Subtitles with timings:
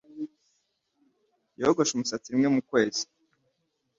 [1.59, 3.03] Yogoshe umusatsi rimwe mu kwezi